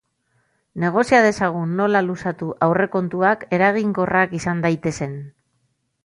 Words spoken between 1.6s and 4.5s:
nola luzatu aurrekontuak eraginkorrak